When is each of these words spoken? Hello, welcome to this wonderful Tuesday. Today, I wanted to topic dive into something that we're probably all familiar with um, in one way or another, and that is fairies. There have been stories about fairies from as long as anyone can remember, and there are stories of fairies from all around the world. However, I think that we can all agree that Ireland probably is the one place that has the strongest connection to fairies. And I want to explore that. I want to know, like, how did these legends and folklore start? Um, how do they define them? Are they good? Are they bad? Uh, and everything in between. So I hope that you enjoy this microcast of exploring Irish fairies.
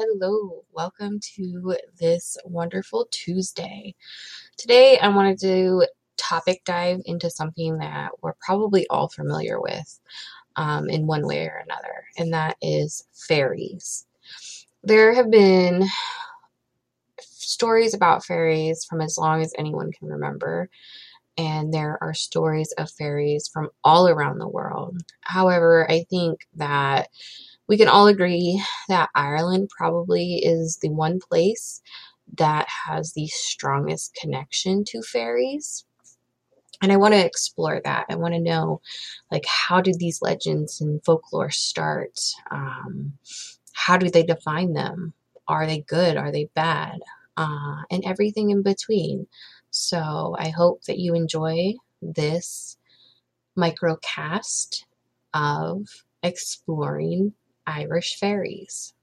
Hello, 0.00 0.64
welcome 0.72 1.18
to 1.34 1.74
this 1.98 2.36
wonderful 2.44 3.08
Tuesday. 3.10 3.96
Today, 4.56 4.96
I 4.96 5.08
wanted 5.08 5.40
to 5.40 5.88
topic 6.16 6.62
dive 6.64 7.00
into 7.04 7.28
something 7.30 7.78
that 7.78 8.12
we're 8.22 8.34
probably 8.40 8.86
all 8.90 9.08
familiar 9.08 9.60
with 9.60 9.98
um, 10.54 10.88
in 10.88 11.08
one 11.08 11.26
way 11.26 11.46
or 11.46 11.64
another, 11.64 12.04
and 12.16 12.32
that 12.32 12.56
is 12.62 13.08
fairies. 13.12 14.06
There 14.84 15.14
have 15.14 15.32
been 15.32 15.88
stories 17.20 17.92
about 17.92 18.24
fairies 18.24 18.84
from 18.84 19.00
as 19.00 19.18
long 19.18 19.42
as 19.42 19.52
anyone 19.58 19.90
can 19.90 20.06
remember, 20.06 20.70
and 21.36 21.74
there 21.74 21.98
are 22.02 22.14
stories 22.14 22.72
of 22.78 22.90
fairies 22.92 23.50
from 23.52 23.70
all 23.84 24.08
around 24.08 24.38
the 24.38 24.48
world. 24.48 24.98
However, 25.22 25.90
I 25.90 26.04
think 26.08 26.40
that 26.56 27.08
we 27.68 27.76
can 27.76 27.88
all 27.88 28.06
agree 28.06 28.62
that 28.88 29.10
Ireland 29.14 29.68
probably 29.76 30.36
is 30.36 30.78
the 30.78 30.90
one 30.90 31.20
place 31.20 31.82
that 32.36 32.66
has 32.86 33.12
the 33.12 33.26
strongest 33.28 34.14
connection 34.20 34.84
to 34.88 35.02
fairies. 35.02 35.84
And 36.80 36.92
I 36.92 36.96
want 36.96 37.14
to 37.14 37.24
explore 37.24 37.80
that. 37.84 38.06
I 38.08 38.14
want 38.14 38.34
to 38.34 38.40
know, 38.40 38.80
like, 39.30 39.44
how 39.46 39.80
did 39.80 39.98
these 39.98 40.22
legends 40.22 40.80
and 40.80 41.04
folklore 41.04 41.50
start? 41.50 42.18
Um, 42.50 43.12
how 43.72 43.96
do 43.96 44.08
they 44.08 44.22
define 44.22 44.72
them? 44.72 45.12
Are 45.46 45.66
they 45.66 45.80
good? 45.80 46.16
Are 46.16 46.30
they 46.30 46.48
bad? 46.54 47.00
Uh, 47.36 47.82
and 47.90 48.04
everything 48.04 48.50
in 48.50 48.62
between. 48.62 49.26
So 49.70 50.36
I 50.38 50.48
hope 50.50 50.84
that 50.84 50.98
you 50.98 51.14
enjoy 51.14 51.74
this 52.00 52.76
microcast 53.56 54.84
of 55.34 55.86
exploring 56.22 57.34
Irish 57.68 58.16
fairies. 58.18 58.94